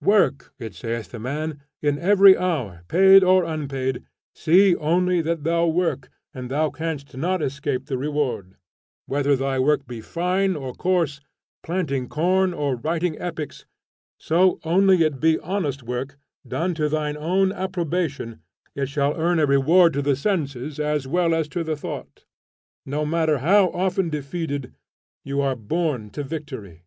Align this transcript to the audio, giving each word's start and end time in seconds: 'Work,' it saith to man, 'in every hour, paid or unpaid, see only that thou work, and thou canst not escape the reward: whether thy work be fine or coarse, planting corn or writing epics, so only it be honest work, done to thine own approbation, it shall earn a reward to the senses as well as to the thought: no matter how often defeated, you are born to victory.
'Work,' 0.00 0.54
it 0.58 0.74
saith 0.74 1.10
to 1.10 1.18
man, 1.18 1.60
'in 1.82 1.98
every 1.98 2.34
hour, 2.34 2.80
paid 2.88 3.22
or 3.22 3.44
unpaid, 3.44 4.02
see 4.34 4.74
only 4.76 5.20
that 5.20 5.44
thou 5.44 5.66
work, 5.66 6.08
and 6.32 6.48
thou 6.50 6.70
canst 6.70 7.14
not 7.14 7.42
escape 7.42 7.84
the 7.84 7.98
reward: 7.98 8.54
whether 9.04 9.36
thy 9.36 9.58
work 9.58 9.86
be 9.86 10.00
fine 10.00 10.56
or 10.56 10.72
coarse, 10.72 11.20
planting 11.62 12.08
corn 12.08 12.54
or 12.54 12.76
writing 12.76 13.18
epics, 13.20 13.66
so 14.16 14.58
only 14.64 15.04
it 15.04 15.20
be 15.20 15.38
honest 15.40 15.82
work, 15.82 16.16
done 16.48 16.72
to 16.72 16.88
thine 16.88 17.18
own 17.18 17.52
approbation, 17.52 18.40
it 18.74 18.88
shall 18.88 19.14
earn 19.20 19.38
a 19.38 19.44
reward 19.44 19.92
to 19.92 20.00
the 20.00 20.16
senses 20.16 20.80
as 20.80 21.06
well 21.06 21.34
as 21.34 21.48
to 21.48 21.62
the 21.62 21.76
thought: 21.76 22.24
no 22.86 23.04
matter 23.04 23.40
how 23.40 23.68
often 23.72 24.08
defeated, 24.08 24.72
you 25.22 25.42
are 25.42 25.54
born 25.54 26.08
to 26.08 26.22
victory. 26.22 26.84